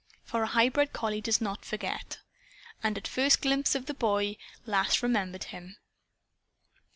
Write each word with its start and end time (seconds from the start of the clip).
For 0.23 0.41
a 0.41 0.47
highbred 0.47 0.93
collie 0.93 1.21
does 1.21 1.39
not 1.39 1.63
forget. 1.63 2.17
And 2.81 2.97
at 2.97 3.07
first 3.07 3.39
glimpse 3.39 3.75
of 3.75 3.85
the 3.85 3.93
boy 3.93 4.37
Lass 4.65 5.03
remembered 5.03 5.43
him. 5.43 5.75